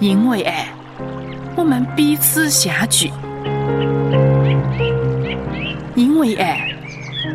[0.00, 0.68] 因为爱，
[1.56, 3.08] 我们彼此相聚；
[5.94, 6.68] 因为爱，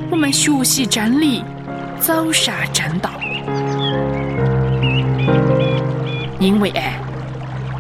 [0.10, 1.44] 我们学习真理，
[2.00, 3.10] 走上正道；
[6.40, 6.94] 因为爱，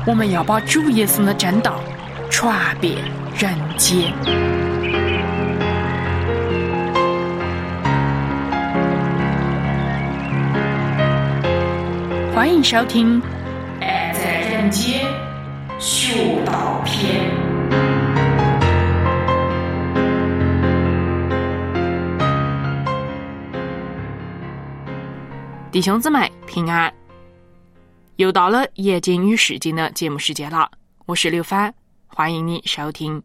[0.05, 1.79] 我们要把主耶稣的正道
[2.29, 2.95] 传遍
[3.37, 4.13] 人间。
[12.39, 13.21] 欢迎收听
[13.81, 15.05] 《爱在人间》
[15.77, 17.29] 学道篇。
[25.69, 26.89] 弟兄姊妹平安，
[28.15, 30.71] 又到了夜间与世经的节目时间了。
[31.07, 31.73] 我是刘帆，
[32.07, 33.21] 欢迎你收听。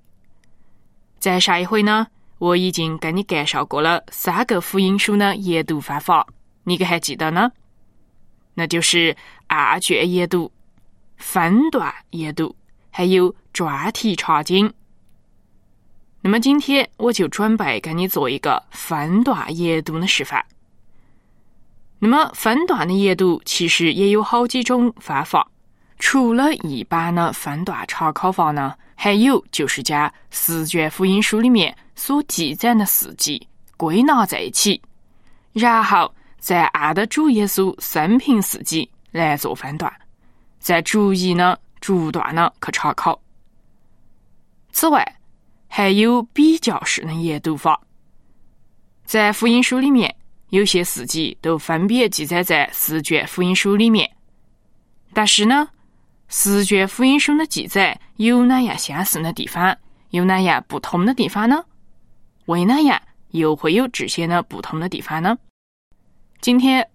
[1.21, 6.27] 在上一回呢，我已经跟你介绍过了三个福音书的研读方法，
[6.65, 7.53] 你可还记得呢？
[8.55, 9.15] 那就是
[9.49, 10.51] 按卷研读、
[11.17, 12.55] 分段研读，
[12.89, 14.73] 还有专题查经。
[16.21, 20.45] 那么今天我就准备给你做一个分段研读的示范。
[21.99, 25.47] 那么分段的研读其实也有好几种方法，
[25.99, 34.81] 除了一般的分段查考法呢，还有就是将四卷福音书里面所记载的事迹归纳在一起，
[35.53, 36.15] 然后。
[36.45, 39.91] 在按的主耶稣生平事迹来做分段，
[40.59, 43.19] 再逐一呢、逐段呢去查考。
[44.71, 45.03] 此外，
[45.69, 47.81] 还有比较式的研读法。
[49.07, 50.15] 在福音书里面，
[50.51, 54.15] 有些事迹都分别记载在四卷福音书里面，
[55.15, 55.67] 但是呢，
[56.29, 59.75] 四卷福音书的记载有哪样相似的地方，
[60.11, 61.65] 有哪样不同的地方呢？
[62.45, 63.01] 为哪样
[63.31, 65.39] 又会有这些呢不同的地方呢？
[66.45, 66.87] 今天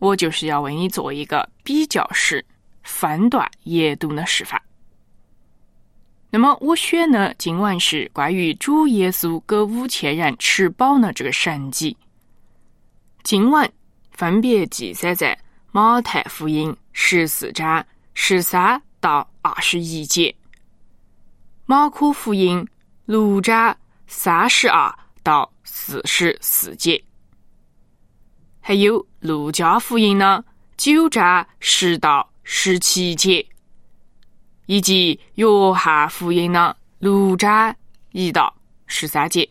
[0.00, 2.44] 我就是要为你做一个比较式
[2.82, 4.60] 分段研读的示范。
[6.28, 11.96] 那么我选的今晚是关于主耶稣给五千人吃饱的这个神迹。
[13.22, 13.72] 今晚
[14.10, 15.38] 分别记载在
[15.72, 17.82] 马太福音十四章
[18.12, 20.36] 十三到二十一节，
[21.64, 22.68] 马可福音
[23.06, 23.74] 六章
[24.06, 27.02] 三十二到四十四节。
[28.68, 30.44] 还有《路加福音》呢，
[30.76, 33.48] 九章十到十七节，
[34.66, 37.74] 以及《约翰福音》呢，六章
[38.12, 38.54] 一到
[38.86, 39.48] 十三节。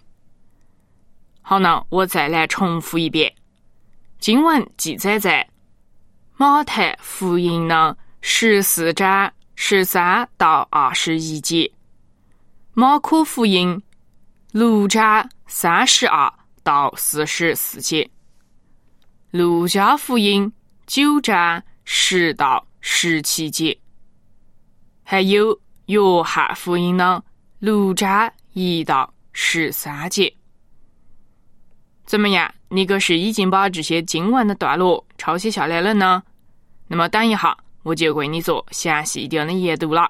[1.41, 3.33] 好呢，我再来重复一遍：
[4.19, 5.43] 经文记载在
[6.35, 11.63] 《马太福音》呢十四章十三到二十一节，
[12.75, 13.75] 《马可福音》
[14.51, 18.07] 六章三十二到四十四节。
[19.31, 20.49] 路加福音
[20.85, 23.77] 九章十到十七节，
[25.03, 27.21] 还有约翰福音呢
[27.59, 30.33] 六章一到十三节。
[32.05, 32.49] 怎么样？
[32.69, 36.23] 你可是已经把这些经文的段落抄写下来了呢？
[36.87, 40.09] 那么等一下，我就为你做详细一点的阅读了。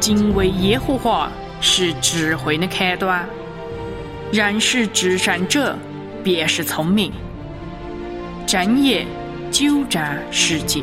[0.00, 1.32] 敬畏耶和华。
[1.64, 3.24] 是智慧的开端，
[4.32, 5.78] 认识至善者，
[6.24, 7.12] 便是聪明。
[8.44, 9.06] 真言
[9.52, 10.82] 九章十节，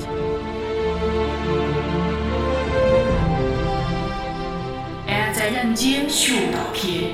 [5.06, 7.12] 爱在人间学道篇，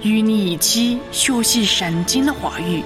[0.00, 2.82] 与你一起学习圣经的话语，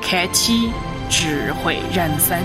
[0.00, 0.70] 开启
[1.10, 2.38] 智慧人生。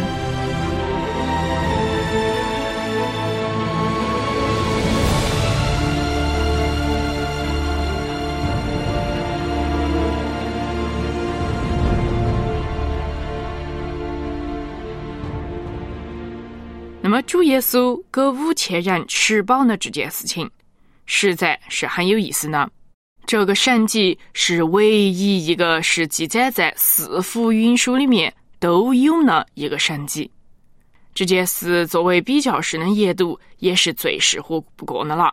[17.14, 20.50] 么，主耶稣给五千人吃饱的这件事情，
[21.06, 22.68] 实在是很有意思呢。
[23.28, 30.30] 这个神迹是唯一一个是记载在四福音书里面都有的一个神迹。
[31.14, 35.32] 这件事作为比较式的研读，也是最适合不过的了。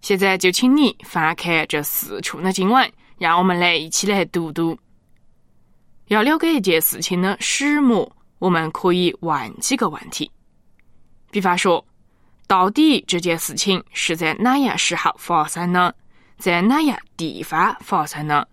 [0.00, 4.78] 现在就请你翻开这四处的经文，让我们来一起来读读。
[6.08, 10.30] 要了解一件事情的始末，我们可以问几个问题。
[11.36, 11.84] 比方说，
[12.46, 15.94] 到底这件事情是在哪样时候发生的，
[16.38, 18.48] 在哪样地方发生的，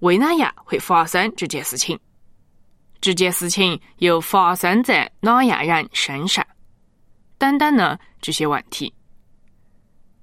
[0.00, 1.96] 为哪样会发生这件事情？
[3.00, 6.44] 这件事情又发生在哪样人身上？
[7.38, 7.96] 等等呢？
[8.20, 8.92] 这些问题。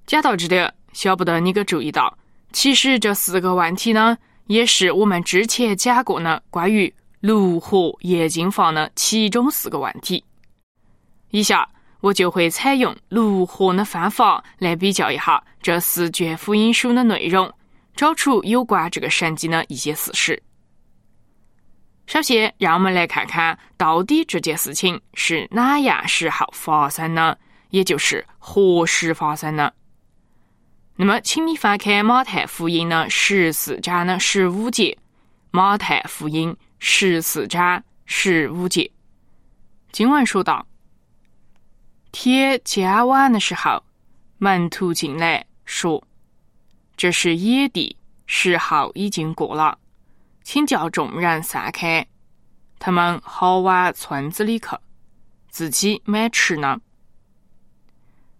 [0.06, 2.18] 讲到这里，晓不得你可注意到，
[2.52, 4.18] 其实这四个问题呢，
[4.48, 10.22] 也是我们之前讲过的关于炉火冶金法的其中四个问题。
[11.30, 11.66] 以下
[12.02, 17.50] 我就会采用炉火的方法来比较一下这四卷福音书的内容，
[17.96, 20.42] 找出有关这个神迹的一些事实。
[22.06, 27.38] 首先，让我们来看看到底这件事情是哪样时候发生的，
[27.70, 29.72] 也就是何时发生的。
[30.96, 34.98] 那么，请你翻开马太福音的十四章的十五节。
[35.52, 38.90] 马太福音十四章十五节，
[39.92, 40.66] 经文说道
[42.12, 43.82] ：“天将晚的时候，
[44.38, 46.06] 门徒进来说
[46.96, 49.78] ：‘这是野地，时候已经过了，
[50.44, 52.06] 请叫众人散开，
[52.78, 54.68] 他们好往村子里去，
[55.48, 56.80] 自己买吃呢。’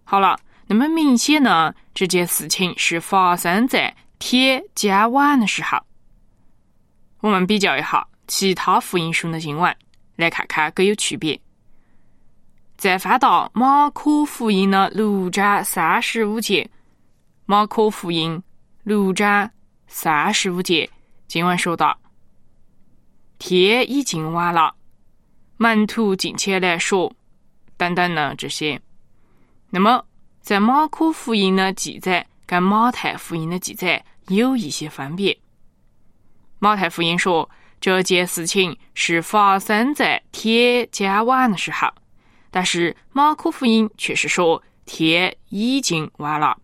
[0.05, 5.77] 好了。”那么明显呢，这件事情是发生在天将晚的时候。
[7.19, 9.75] 我们比较一下其他福音书的经文，
[10.15, 11.39] 来看看各有区别。
[12.77, 16.69] 再翻到马可福音的六章三十五节，
[17.45, 18.41] 马可福音
[18.83, 19.49] 六章
[19.87, 20.89] 三十五节
[21.27, 21.97] 经文说道
[23.39, 24.75] ：“天已经晚了，
[25.57, 27.13] 门徒进前来说，
[27.77, 28.81] 等等呢这些。”
[29.69, 30.05] 那么。
[30.43, 35.39] 在马可福音的记载跟马太福音的记载有一些分别。
[36.59, 37.49] 马太福音说
[37.79, 41.87] 这件事情是发生在天将晚的时候，
[42.55, 46.55] 但是马可福音却是说天已经晚了。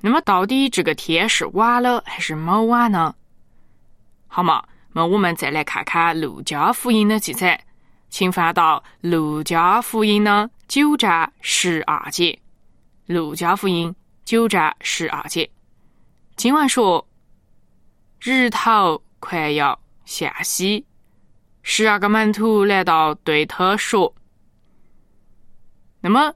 [0.00, 3.14] 那么，到底这个天是晚了还是没晚呢？
[4.26, 4.64] 好嘛，
[4.94, 7.64] 那我们再来看看路加福音的记载，
[8.10, 10.50] 请翻到路加福音呢。
[10.66, 12.32] 九章十二节，
[13.14, 13.90] 《路加福音》
[14.24, 15.48] 九章十二节，
[16.34, 17.06] 经文说
[18.20, 20.84] ：“日头快要下西，
[21.62, 24.12] 十二个门徒来到，对他说。”
[26.00, 26.32] 那么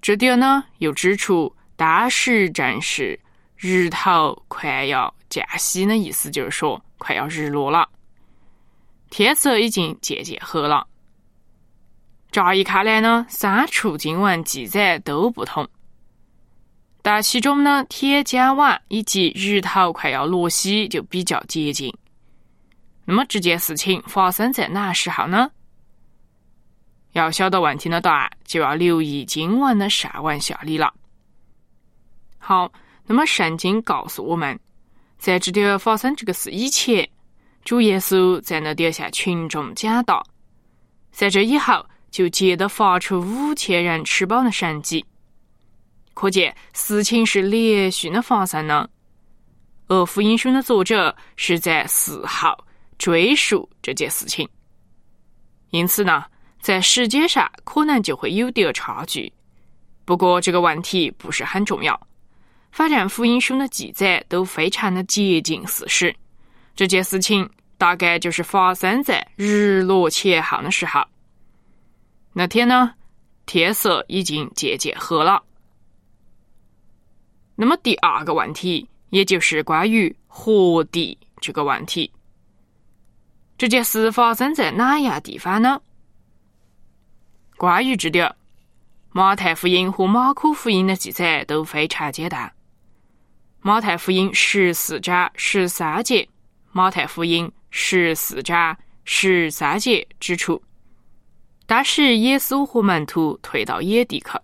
[0.00, 3.18] 这点呢，又指出当时正是
[3.56, 7.88] 日头快要降西的意思，就是说快要日落了，
[9.10, 10.86] 天色已经渐渐黑了。
[12.30, 15.68] 乍一看来呢，三处经文记载都不同，
[17.02, 21.94] 但其中呢，天将晚以及日头快要落西就比较接近。
[23.04, 25.50] 那么这件事情发生在哪时候呢？
[27.12, 30.92] 要晓得问题的答案，就要留意经文的上文下理了。
[32.38, 32.72] 好，
[33.06, 34.58] 那么圣经告诉我们，
[35.18, 37.08] 在这点发生这个事以前，
[37.64, 40.26] 主耶稣在那点向群众讲道，
[41.10, 41.86] 在这以后。
[42.12, 45.02] 就接着发出五千人吃饱的神迹，
[46.12, 48.86] 可见事情是连续的发生呢。
[49.88, 52.54] 而福音书的作者是在事后
[52.98, 54.46] 追溯这件事情，
[55.70, 56.26] 因此呢，
[56.62, 59.30] 在时间上可能就会有点差距。
[60.04, 62.00] 不过这个问题不是很重要，
[62.70, 66.14] 反正福音书的记载都非常的接近事实。
[66.76, 71.02] 这件事情大概就是发生在日落前后的时候。
[72.32, 72.94] 那天呢，
[73.44, 75.42] 天色已经渐渐黑了。
[77.56, 82.10] 那么第二个问题，也就是关于何地这个问题，
[83.58, 85.80] 这件事发生在哪样地方呢？
[87.62, 88.34] 关于这点，
[89.12, 92.52] 马太福音和马可福音的记载都非常简单。
[93.60, 96.28] 马太福音十四章十三节，
[96.72, 100.60] 马太福音十四章十三节指出。
[101.64, 104.36] 当时，耶稣和门徒退到野地去，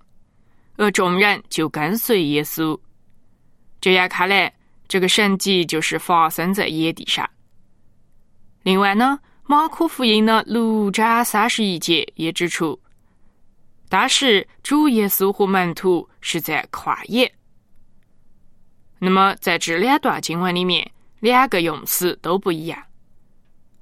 [0.76, 2.78] 而众人就跟随耶稣。
[3.80, 4.54] 这样看来，
[4.86, 7.28] 这个神迹就是发生在野地上。
[8.62, 12.80] 另外呢，马可福音的六章三十一节也指出，
[13.88, 17.32] 当时主耶稣和门徒是在旷野。
[18.98, 20.90] 那么，在这两段经文里面，
[21.20, 22.82] 两个用词都不一样。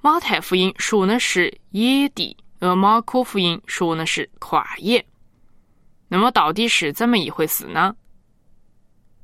[0.00, 2.36] 马太福音说的是野地。
[2.58, 5.04] 而马可福音说的是旷野，
[6.08, 7.94] 那么到底是怎么一回事呢？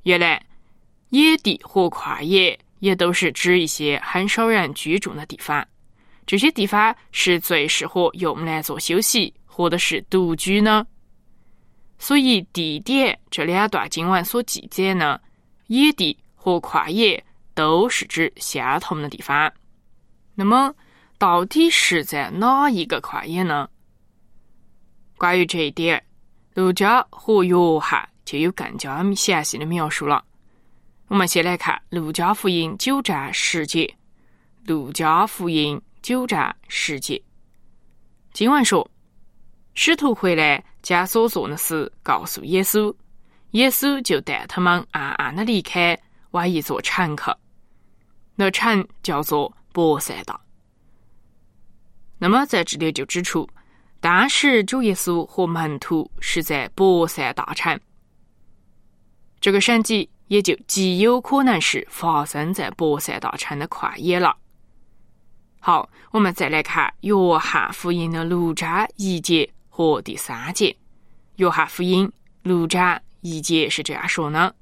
[0.02, 0.44] 原来
[1.08, 5.66] 野地和旷野也都是指一些很少人居住的地方，
[6.26, 10.86] 这些地方是最适合用来做休息或者是独居呢。
[11.98, 15.20] 所以地点这两段经文所记载呢，
[15.66, 17.22] 野地和旷野
[17.54, 19.52] 都是指相同的地方。
[20.34, 20.74] 那么。
[21.18, 23.68] 到底是在哪一个旷野呢？
[25.16, 26.04] 关于这一点，
[26.54, 30.24] 陆家和约翰就有更加详细的描述了。
[31.06, 33.84] 我们先来看《路加福音》九章十节，
[34.66, 37.22] 《路加福音》九章十节，
[38.32, 38.90] 经文说
[39.74, 42.94] ：“使徒回来，将所做的事告诉耶稣，
[43.52, 45.98] 耶稣就带他们暗暗的离开，
[46.32, 47.24] 往一座城去。
[48.34, 50.38] 那城叫做博塞大。”
[52.18, 53.48] 那么在这里就指出，
[54.00, 57.80] 当时主耶稣和门徒是在博塞大城，
[59.40, 64.36] 这个神迹也就极有可能是发生在博塞大城的旷野了。
[65.60, 70.76] 好，我们再来看约翰福音的六章一节和第三节。
[71.36, 72.10] 约翰福音
[72.42, 74.54] 六章一节是这样说的：“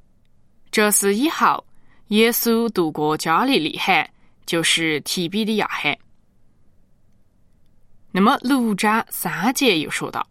[0.70, 1.66] 这是以后
[2.08, 4.08] 耶稣渡过加利利海，
[4.46, 5.98] 就是提比利亚海。”
[8.12, 10.24] 那么六章三节又说道：“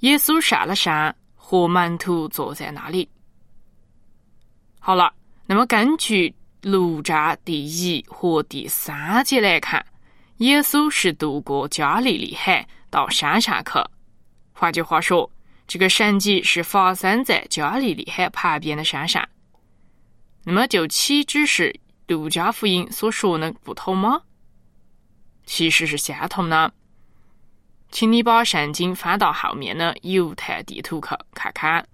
[0.00, 3.06] 耶稣上了山，和门徒坐在那里。”
[4.80, 5.12] 好了，
[5.44, 9.84] 那么根据六章第一和第三节来看，
[10.38, 12.66] 耶稣是渡过加利利海
[12.96, 13.72] 到山上去。
[14.54, 15.30] 换句话说，
[15.66, 19.28] 这个神迹是发生在加利利海旁边的山上。
[20.44, 24.22] 那么就岂止是路加福音所说的不同吗？
[25.44, 26.72] 其实是相同的，
[27.90, 31.86] 请你把圣经翻到后面的犹太地图去看看，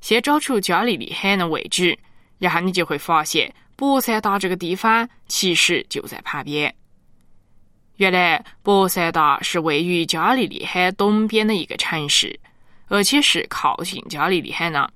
[0.00, 1.98] 先找出加利利海的位置，
[2.38, 6.74] 然后你就会发现博塞达这个地方其实就在旁边。
[7.98, 12.40] 原来博塞达是位于加利利海东边的一个城市，
[12.88, 14.88] 而且是靠近加利利海呢。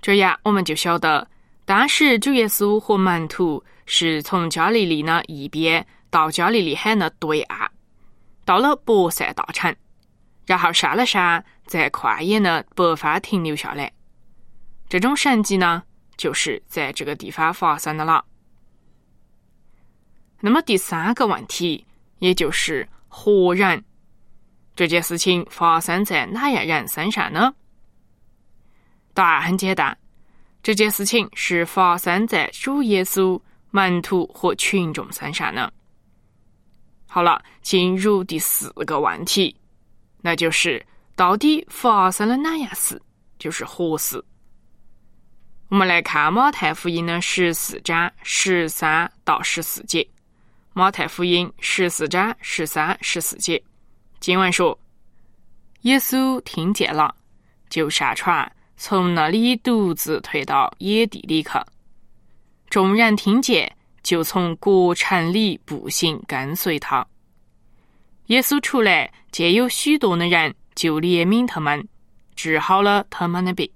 [0.00, 1.26] 这样我们就晓得，
[1.64, 5.84] 当时主耶稣和门徒是从加利利的一边。
[6.12, 7.66] 到加利利海的对岸，
[8.44, 9.74] 到了博塞大城，
[10.44, 13.90] 然后上了山，在旷野的北方停留下来。
[14.90, 15.82] 这种神迹呢，
[16.18, 18.22] 就是在这个地方发生的了。
[20.40, 21.86] 那么第三个问题，
[22.22, 23.84] 也就是活人
[24.76, 27.52] 这件事情发生在哪样人身上呢？
[29.12, 29.98] 答案很简单，
[30.62, 33.38] 这件事情是发生在主耶稣
[33.72, 35.68] 门徒和群众身上呢。
[37.08, 39.54] 好了，进入第四个问题，
[40.20, 40.80] 那就是
[41.16, 43.02] 到底发生了哪样事？
[43.36, 44.24] 就是何事？
[45.70, 50.06] 我们来看马太福音的十四章十三到十四节。
[50.72, 53.62] 马太福音十四章十三、十四节，
[54.20, 54.78] 经文说
[55.82, 57.14] ：“耶稣听见了，
[57.68, 61.50] 就上船，从那里独自退到野地里去。
[62.68, 63.70] 众人听见。”
[64.02, 67.06] 就从国城里步行跟随他。
[68.26, 71.86] 耶稣出来，见有许多的人，就怜悯他们，
[72.34, 73.70] 治好了他们的病。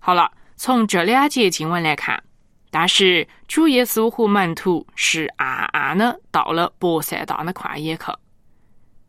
[0.00, 2.20] 好了，从这两节经文来看，
[2.70, 8.04] 但是主耶稣和门徒是暗暗的到了博塞大的旷野去。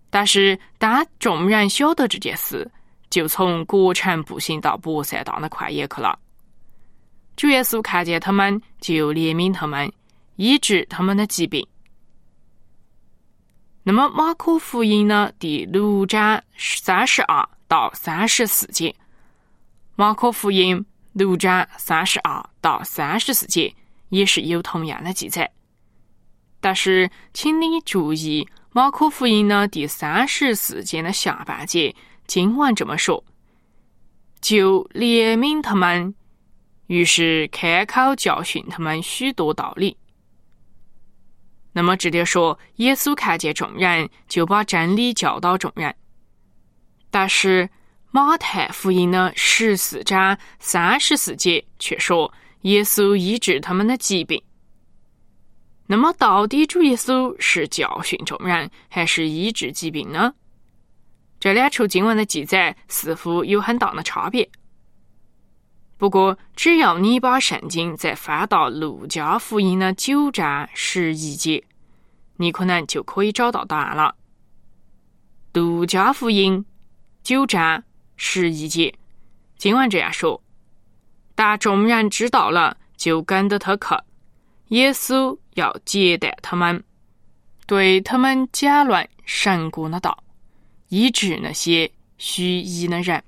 [0.09, 2.69] 但是当众人晓得这件事，
[3.09, 6.17] 就从国城步行到博塞大的旷野去了。
[7.35, 9.91] 主耶稣看见他们，就怜悯他们，
[10.35, 11.65] 医治他们的疾病。
[13.83, 15.31] 那么马可福音呢？
[15.39, 18.93] 第六章三十二到三十四节，
[19.95, 23.73] 马可福音六章三十二到三十四节
[24.09, 25.49] 也是有同样的记载。
[26.61, 31.95] 但是，请你注意，马可福音呢第三十四节的下半节
[32.27, 33.23] 经文这么说
[34.41, 36.13] ：“就怜悯他们。”
[36.87, 39.95] 于是开口教训他们许多道理。
[41.71, 45.95] 那么这里说，耶稣看见众人，就把真理教导众人。
[47.11, 47.69] 但是
[48.11, 54.41] 马太福音的十四章三十四节却说，耶稣医治他们的疾病。
[55.85, 60.33] 那么到底主耶稣是教训众人，还是医治疾病呢？
[61.39, 64.49] 这两处经文的记载似乎有很大的差别。
[65.97, 71.63] 不过，只要你把圣经再翻到路加福音的九章十一节，
[72.37, 74.15] 你可能就可以找到答案了。
[75.53, 76.65] 路加福音
[77.21, 77.83] 九章
[78.21, 78.93] 十一节，
[79.57, 80.39] 经文这样说
[81.35, 83.85] ：“但众人知道了，就跟着他去。
[84.67, 86.83] 耶稣要接待他们，
[87.65, 90.21] 对他们讲论神国的道，
[90.89, 93.23] 医治那些虚医的人。”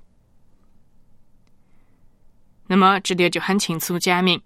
[2.68, 4.40] 那么，这点就很清楚讲明，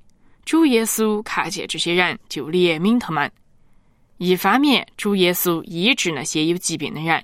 [0.44, 3.30] 主耶稣看见这些人，就怜悯他们。
[4.18, 7.20] 一方面，主耶稣医治那些有疾病的人；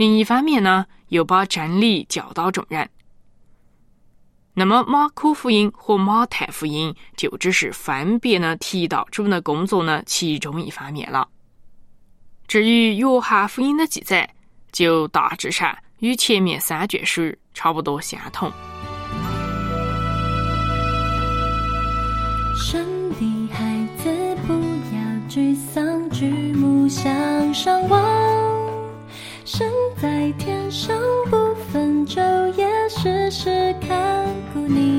[0.00, 2.88] 另一方面呢，又把真理教导众人。
[4.54, 11.28] 那么马可福音和马太福音就只是分别呢提到主的工作呢其中一方面了。
[12.48, 14.26] 至于约翰福音的记载，
[14.72, 18.50] 就大致上与前面三卷书差不多相同。
[22.56, 28.29] 生的孩子不要沮丧，举目向上望，
[30.00, 30.96] 在天上
[31.30, 32.22] 不分昼
[32.54, 34.89] 夜，时时看顾你。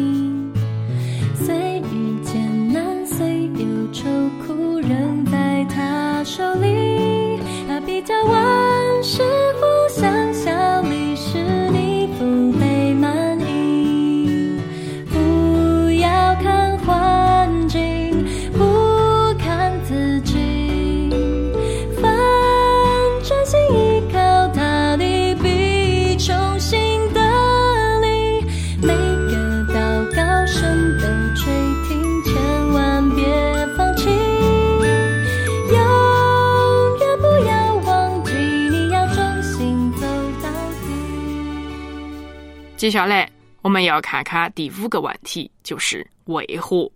[42.91, 43.31] 接下来
[43.61, 46.91] 我们要看看第五个问题，就是为何？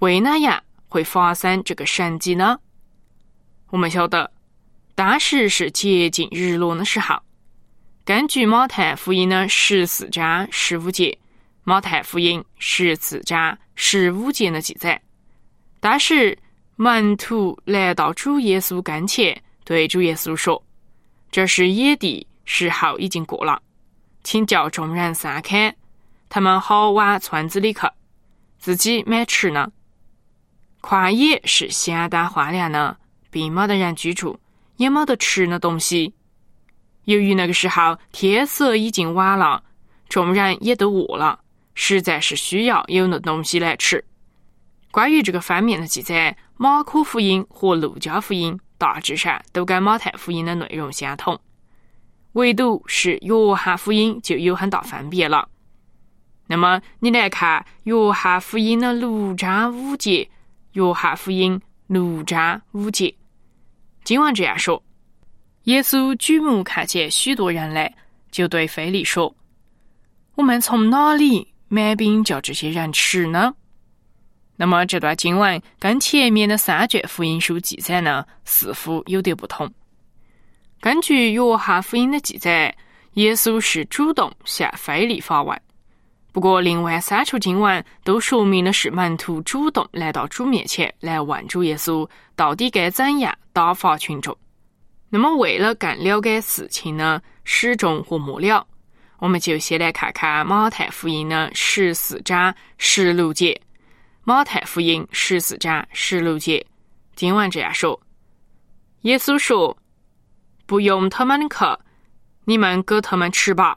[0.00, 2.58] 为哪样会发生这个神迹呢？
[3.70, 4.30] 我们晓得，
[4.94, 7.18] 当时是接近日落的时候。
[8.04, 11.18] 根据马太福音的十四章十五节，
[11.64, 15.00] 马太福音十四章十五节的记载，
[15.80, 16.36] 当时
[16.76, 20.62] 门徒来到主耶稣跟前，对主耶稣说
[21.32, 23.62] ：“这是野地，时候已经过了，
[24.22, 25.74] 请叫众人散开，
[26.28, 27.80] 他们好往村子里去，
[28.58, 29.72] 自己买吃呢。
[30.80, 32.96] 旷野是相当荒凉的，
[33.30, 34.38] 并没得人居住，
[34.76, 36.14] 也没得吃的东西。
[37.04, 39.62] 由于那个时候天色已经晚了，
[40.08, 41.40] 众人也都饿了，
[41.74, 44.04] 实在是需要有那东西来吃。
[44.90, 51.40] 关于这个方面的记载，马可福音和路加福音大致上都跟马太福音的内容相同，
[52.32, 55.48] 唯独是约翰福音就有很大分别了。
[56.46, 60.28] 那么，你来看约翰福音的六章五节，
[60.72, 63.14] 约翰福音六章五节，
[64.04, 64.82] 经文这样说：
[65.64, 67.94] 耶稣举目看见许多人来，
[68.30, 69.34] 就对腓力说
[70.34, 73.54] ：“我们从哪里买饼叫这些人吃呢？”
[74.56, 79.72] 那么这段经文跟前面的三卷福音书记载呢，似乎有点不同。
[80.80, 82.74] 根据约翰福音的记载，
[83.12, 85.60] 耶稣是主动向腓力发问。
[86.32, 94.34] 不过，另外三处经文都说明的是门徒主动来到主面前来问主耶稣到底该怎样打发群众。
[95.10, 98.66] 那么，为了更了解事情的始终和末了，
[99.18, 103.60] 我们就先来看看马太福音的十四章十六节。
[104.24, 106.64] 马太福音十四章十六节，
[107.16, 108.00] 经文这样说
[109.02, 109.76] ：“耶稣说，
[110.70, 111.82] 不用他们的去，
[112.44, 113.76] 你们给他们吃吧。”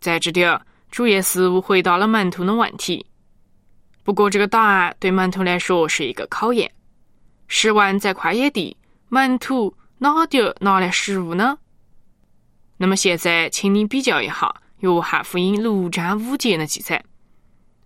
[0.00, 0.58] 在这点，
[0.90, 3.04] 主耶稣回答了门徒的问题。
[4.04, 6.72] 不过，这个答案对门徒来说是一个考验。
[7.46, 8.74] 试问，在旷野地，
[9.10, 11.58] 门徒哪点拿来食物呢？
[12.78, 17.04] 那么，现在，请你比较一下约翰福音六章五节的记载。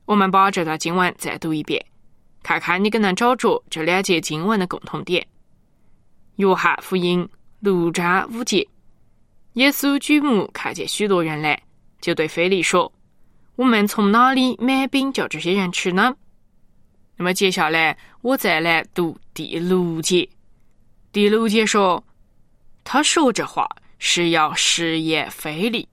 [0.04, 1.84] 我们把这段经文再读一遍，
[2.44, 5.26] 看看你可能找着这两节经文的共同点。
[6.36, 7.28] 约翰福音
[7.64, 8.66] 六章五节，
[9.52, 11.62] 耶稣举目看见许多人来，
[12.00, 12.92] 就对腓力说
[13.54, 16.12] ：“我们从哪里买饼叫这些人吃呢？”
[17.14, 20.28] 那么接下来我再来读第六节。
[21.12, 22.02] 第六节说
[22.82, 23.68] ：“他说这话
[24.00, 25.88] 是要试验腓力。”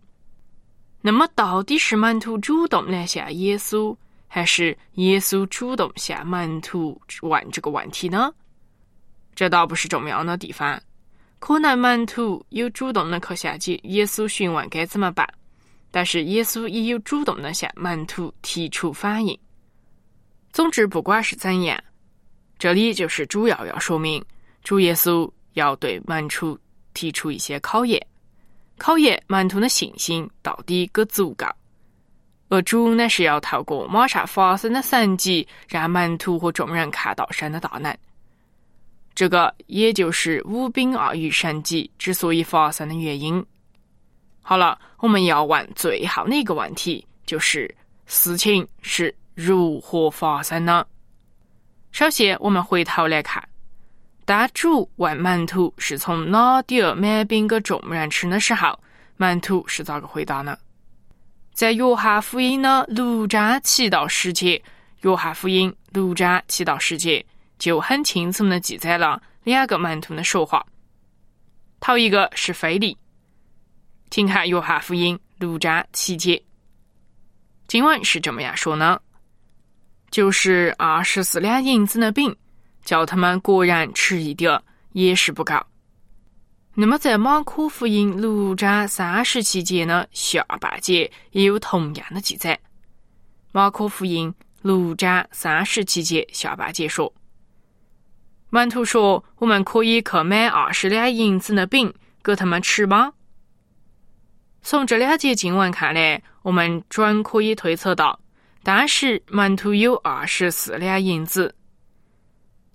[1.01, 3.95] 那么，到底是门徒主动来向耶稣，
[4.27, 8.33] 还是耶稣主动向门徒问这个问题呢？
[9.35, 10.81] 这倒不是重要的地方。
[11.39, 15.27] 可能门徒有主动的去向耶稣询问该怎么办，
[15.89, 19.37] 但是耶稣也有主动的向门徒提出反应。
[20.51, 21.81] 总之，不管是怎样，
[22.57, 24.23] 这里就是主要要说明，
[24.63, 26.59] 主耶稣要对门徒
[26.93, 28.05] 提出一些考验。
[28.77, 31.45] 考验门徒的信心到底够足够，
[32.47, 37.95] 而主呢是要透过马上发生的神迹，让门徒和众人看到神的大能。
[39.19, 43.45] 这个也就是五饼二鱼神迹之所以发生的原因。
[44.39, 47.69] 好了，我们要问最后的一个问题，就是
[48.05, 50.87] 事情是如何发生的？
[51.91, 53.45] 首先，我们回头来看。
[54.23, 58.79] 当主问门徒是从哪点买饼给众人吃的时候，
[59.17, 60.57] 门徒是咋个回答呢？
[61.51, 64.63] 在约翰福音的六章七到十节，
[65.01, 67.25] 约翰福音六章七到十节
[67.59, 70.65] 就很清楚的记载了两个门徒的说话。
[71.79, 72.97] 头一个是菲利，
[74.09, 76.41] 请看约翰福音六章七节，
[77.67, 78.99] 经文是这么样说呢？
[80.09, 82.35] 就是二十四两银子的饼，
[82.83, 84.59] 叫他们果然吃一点，
[84.93, 85.53] 也是不够。
[86.73, 92.57] 那么在马可福音六章三十七节的下半节也有同样的记载。
[93.51, 97.13] 马可福音六章三十七节下半节说
[98.49, 103.13] ：“门徒说，我们可以去买二十两银子的饼给他们吃吗？”
[104.61, 108.19] 从这两节经文看来，我们准可以推测到。
[108.61, 111.55] 当时门徒有二十四两银子，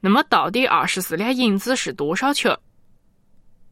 [0.01, 2.57] 那么到底二十四两银子是多少钱？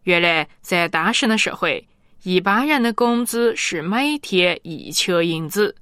[0.03, 1.89] 原来在当时的社会，
[2.23, 5.75] 一般人的工资是每天一钱银子，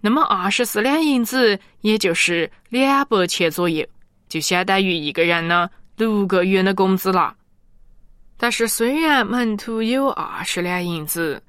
[0.00, 3.84] 那么二十四两银子也就是两百钱左右，
[4.34, 7.36] 就相当于一个人的六个月的工资了。
[8.36, 11.40] 但是虽然门徒有二十两银子，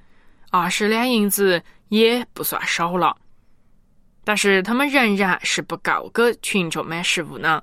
[0.51, 3.17] 二十两银子也不算少了。
[4.23, 7.59] 但是他们仍然是不够给群众买食物呢。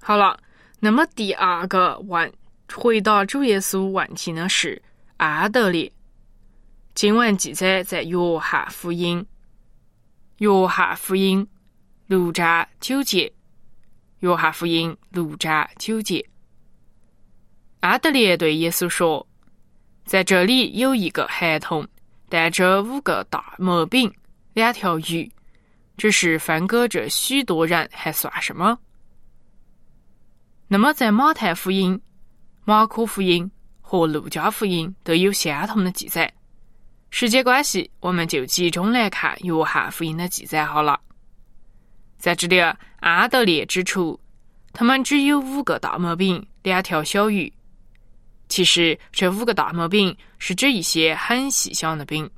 [0.00, 0.38] 好了，
[0.78, 2.32] 那么第二个问
[2.72, 4.80] 回答主耶稣问题的是
[5.16, 5.90] 安德烈。
[6.94, 9.26] 经文记载在约翰福音，
[10.38, 11.44] 约翰福音
[12.06, 13.32] 六章九节，
[14.20, 16.24] 约翰福音六章九节。
[17.80, 19.26] 阿德烈对耶稣说
[20.04, 21.86] ：“在这里有一个孩童，
[22.28, 24.12] 带着五个大馍饼，
[24.54, 25.30] 两条鱼。”
[25.96, 28.78] 只是分给这许多人还算什么？
[30.66, 32.00] 那么，在马太福音、
[32.64, 33.50] 马可福音
[33.82, 36.32] 和路加福音都有相同的记载。
[37.10, 40.98] 时间关系，我们就集中来看约翰福音的记载好了。
[42.16, 42.56] 在这里，
[43.00, 44.20] 安德烈指出，
[44.72, 47.52] 他们只有五个大馍饼，两条小鱼。
[48.48, 52.28] 其实，这五个大馍饼是指一些很细小的饼，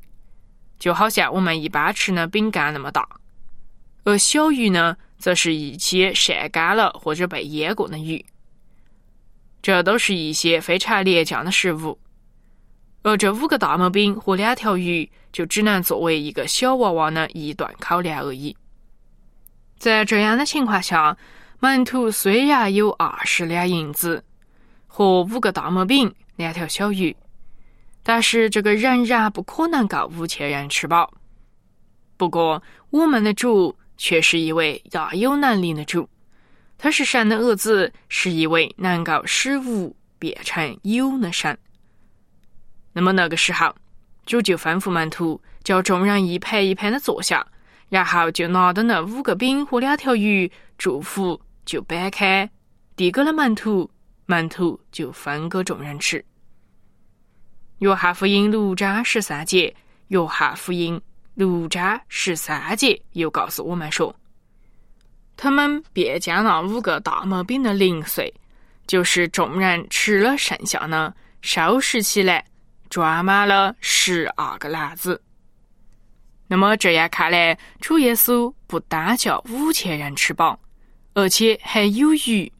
[0.78, 3.08] 就好像我们一般吃的饼干那么大。
[4.04, 8.24] 而小鱼呢，则是一些晒干了或者被腌过的鱼，
[9.62, 11.98] 这都是一些非常廉价的食物。
[13.02, 18.56] 而这五个大馍饼和两条鱼，就只能作为一个小娃娃的一顿口粮而已。
[19.82, 21.16] 在这样的情况下，
[21.58, 24.22] 门徒虽然有二十两银子
[24.86, 27.16] 和五个大馍饼、两条小鱼，
[28.04, 31.12] 但是这个仍然不可能够五千人吃饱。
[32.16, 33.76] 不过，我们的主。
[33.98, 36.08] 却是一位大有能力的主，
[36.76, 41.56] 他是神的儿子，是一位能够使无变成有的神。
[42.92, 43.72] 那么那个时候，
[44.26, 47.46] 主就吩咐门徒叫众人一排一排的坐下，
[47.92, 52.50] 然后就拿着那五个饼和两条鱼，祝福就掰开，
[52.96, 53.90] 递给了门徒，
[54.24, 56.24] 门徒就分给众人吃。
[57.80, 59.76] 约翰福音六章十三节，
[60.08, 60.98] 约翰福音。
[61.34, 64.14] 六章十三节又告诉我们说，
[65.36, 68.32] 他们便将那五个大馍饼的零碎，
[68.86, 72.42] 就是众人吃了剩下的，收拾起来，
[72.88, 75.20] 装满了十二个篮子。
[76.52, 80.60] 那么这样看来，主耶稣不单叫五千人吃饱，
[81.14, 82.52] 而且还有余。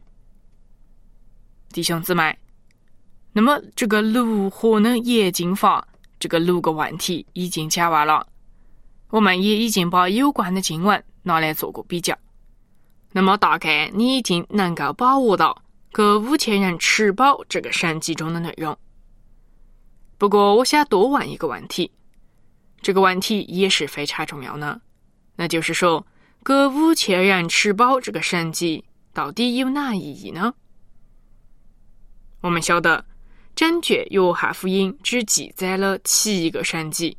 [1.74, 2.34] 弟兄姊妹，
[3.34, 5.86] 那么这个炉火的冶金法，
[6.18, 8.26] 这个六个问题已经讲完了。
[9.10, 12.16] 我们也已经把有关的经文拿来做过比较，
[13.10, 18.74] 那么大概你已经能够把握到给五千人吃饱这个神迹中的内容。
[20.16, 21.92] 不过，我想多问一个问题，
[22.82, 24.80] 这个问题也是非常重要的，
[25.36, 26.04] 那就是说，
[26.44, 30.52] 给五千人吃饱这个神迹到底有哪意义呢？
[32.40, 33.04] 我们晓得，
[33.54, 37.16] 整卷约翰福音只记载了七个神迹。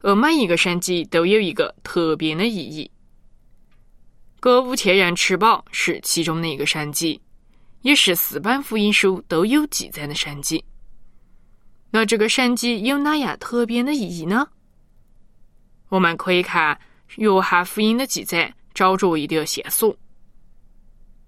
[0.00, 2.90] 而每一个神迹都有一个特别的意义。
[4.40, 7.20] 给五千人吃饱是其中的一个神迹，
[7.82, 10.64] 也是四本福音书都有记载的神迹。
[11.90, 14.48] 那这个神迹有哪样特别的意义呢？
[15.88, 16.78] 我们可以看
[17.16, 19.96] 约翰福音的记载，找着一条线索。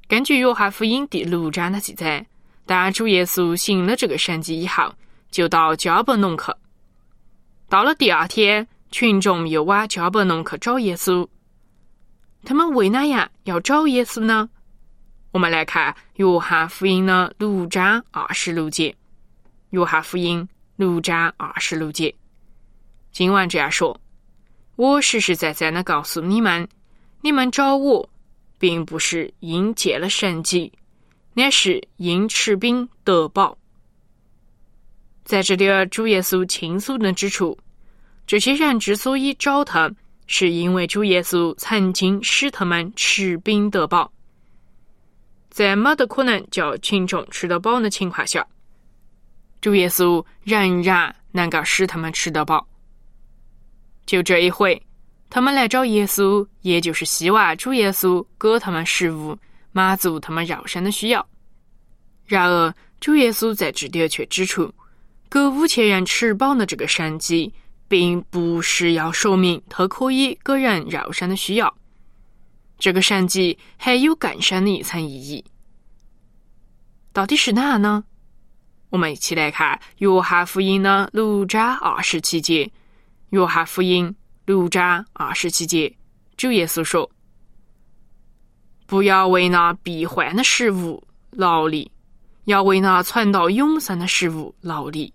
[0.06, 2.26] 根据约翰福音第六章的记载，
[2.66, 4.92] 当主耶稣行了这个神迹以后，
[5.30, 6.52] 就到加伯农去。
[7.68, 11.26] 到了第二天，群众又往加伯农去找耶稣。
[12.44, 14.48] 他们为哪样要找耶稣呢？
[15.30, 18.94] 我们来看约翰福音的六章二十六节。
[19.70, 22.12] 约翰福音六章二十六节，
[23.12, 23.96] 经文这样说
[24.80, 26.66] ：“我实实在在的告诉你们，
[27.20, 28.08] 你们找我，
[28.58, 30.72] 并不是因见了神迹，
[31.34, 33.58] 乃是因吃饼得饱。”
[35.22, 37.58] 在这里，主耶稣清楚的指出，
[38.26, 39.92] 这些人之所以找他，
[40.26, 44.10] 是因为主耶稣曾经使他们吃饼得饱。
[45.50, 48.46] 在没得可能叫群众吃得饱的情况下，
[49.60, 52.66] 主耶稣仍然能够使他们吃得饱。
[54.10, 54.82] 就这一回，
[55.28, 59.38] 他们来找耶稣，也就是希望主耶稣给他们食物，
[59.70, 61.24] 满足他们肉身的需要。
[62.26, 64.74] 然而，主耶稣在这里却指出，
[65.30, 67.54] 给五千人吃饱的这个神迹，
[67.86, 71.72] 并不是要说明他可以给人肉身的需要。
[72.80, 75.44] 这个神迹还有更深的一层意义，
[77.12, 78.02] 到底是哪呢？
[78.88, 82.64] 我们一起来看《约翰福音》的六章二十七节，
[83.30, 84.08] 《约翰福音》
[84.44, 85.96] 六章二十七节，
[86.36, 87.08] 主耶稣说
[88.86, 91.88] ：“不要为那必坏的食物劳力，
[92.46, 95.14] 要为那传到永生的食物劳力，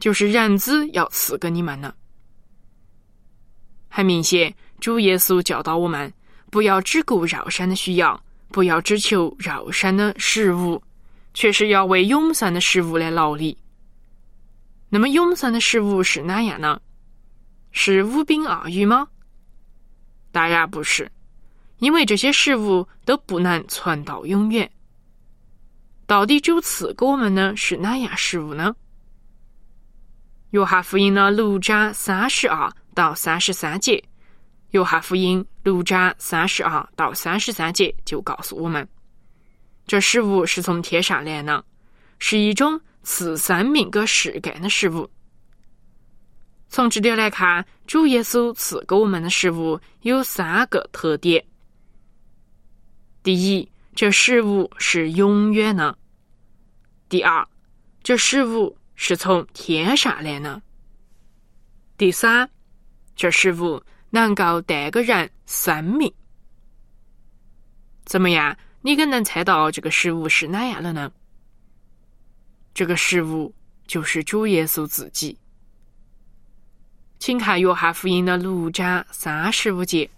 [0.00, 1.94] 就是人子要赐给你们的。”
[3.88, 6.12] 很明显，主耶稣教导我们。
[6.48, 10.82] 不要只顾肉身的需要，不要只求肉身的食物，
[11.34, 13.56] 却是要为永生的食物来劳力。
[14.88, 16.80] 那么，永生的食物是哪样呢？
[17.78, 19.06] 是五饼二鱼吗？
[20.32, 21.12] 当然不是，
[21.76, 24.68] 因为这些食物都不能存到永远。
[26.06, 28.74] 到底主赐给我们的是哪样食物呢？
[30.50, 34.02] 约翰福音的六章三十二到三十三节。
[34.70, 38.88] 约翰福音六章三十二到三十三节就告诉我们，
[39.86, 41.62] 这食物是从天上来的，
[42.18, 45.08] 是一种赐生命给世间的食物。
[46.68, 51.44] 从这点来看，主耶稣赐给我们的食物有三个特点：
[53.22, 55.96] 第一，这食物是永远的；
[57.08, 57.46] 第二，
[58.02, 60.60] 这食物是从天上来的；
[61.96, 62.48] 第三，
[63.14, 63.82] 这食物。
[64.08, 66.10] 能够带给人生命，
[68.06, 68.56] 怎么样？
[68.80, 71.12] 你可能猜到这个食物是哪样的呢？
[72.72, 73.52] 这个食物
[73.86, 75.36] 就是主耶稣自己。
[77.18, 80.04] 请看《约翰福音》的六章三十五节，《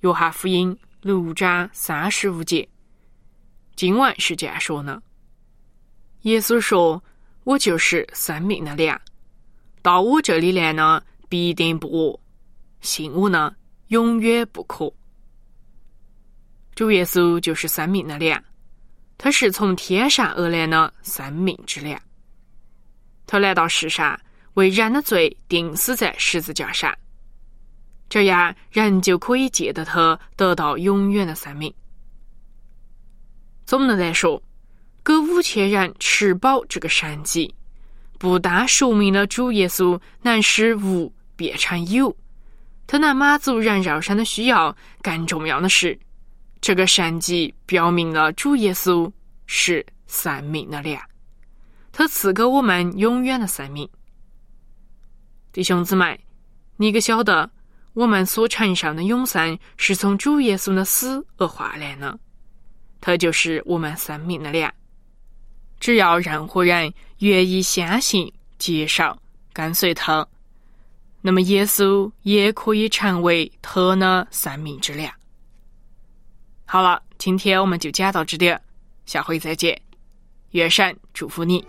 [0.00, 2.66] 约翰福音》六章三十五节，
[3.76, 5.00] 经文是这样说的：
[6.22, 7.02] 耶稣说
[7.44, 8.98] ：“我就是生命的粮，
[9.82, 12.18] 到我这里来呢，必定不饿。”
[12.80, 13.54] 信我呢，
[13.88, 14.92] 永远不渴。
[16.74, 18.42] 主耶稣就是生命的粮，
[19.18, 22.00] 他是从天上而来的生命之粮。
[23.26, 24.18] 他来到世上，
[24.58, 26.92] 为人的罪钉死在十字架上，
[28.08, 31.72] 这样人就可以借得他得到永远的生命。
[33.64, 34.42] 总的来说，
[35.04, 37.54] 给五千人吃饱这个神迹，
[38.18, 42.16] 不但说明了主耶稣能使无变成有。
[42.84, 45.96] 他能满足人肉身的需要，更重要的是，
[46.60, 49.08] 这个神迹表明了主耶稣
[49.46, 51.00] 是生命的粮，
[51.92, 53.88] 他赐给我们永远的生命。
[55.52, 56.18] 弟兄姊妹，
[56.76, 57.50] 你可晓得，
[57.94, 62.18] 我们所承受的永生是从主耶稣的死而换来的，
[63.00, 64.72] 他就是我们生命的粮。
[65.80, 69.16] 只要任何人愿意相信、接受、
[69.52, 70.26] 跟随他。
[71.20, 75.12] 那么，耶稣也可以成为他的生命之粮。
[76.64, 78.56] 好了，今天我们就讲到这里，
[79.06, 79.80] 下回再见。
[80.52, 81.64] 愿神祝福你。